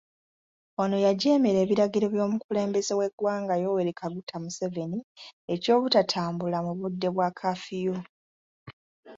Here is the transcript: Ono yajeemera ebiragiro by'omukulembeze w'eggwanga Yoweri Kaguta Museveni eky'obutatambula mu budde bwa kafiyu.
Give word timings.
Ono 0.81 0.97
yajeemera 1.05 1.59
ebiragiro 1.65 2.05
by'omukulembeze 2.13 2.93
w'eggwanga 2.99 3.53
Yoweri 3.63 3.93
Kaguta 3.99 4.35
Museveni 4.43 4.99
eky'obutatambula 5.53 6.57
mu 6.65 6.73
budde 6.79 7.09
bwa 7.13 7.29
kafiyu. 7.39 7.95